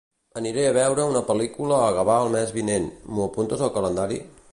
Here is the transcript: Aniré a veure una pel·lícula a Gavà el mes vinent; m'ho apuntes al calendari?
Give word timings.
Aniré 0.39 0.61
a 0.67 0.71
veure 0.77 1.03
una 1.09 1.21
pel·lícula 1.27 1.77
a 1.81 1.91
Gavà 1.97 2.15
el 2.29 2.33
mes 2.37 2.53
vinent; 2.57 2.87
m'ho 3.11 3.27
apuntes 3.33 3.63
al 3.69 3.73
calendari? 3.77 4.19